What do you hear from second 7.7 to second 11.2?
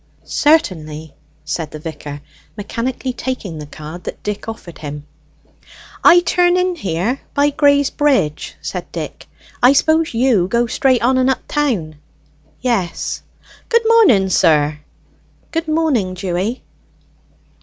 Bridge," said Dick. "I suppose you go straight on